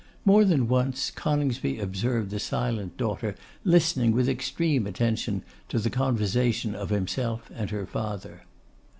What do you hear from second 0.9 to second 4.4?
Coningsby observed the silent daughter listening with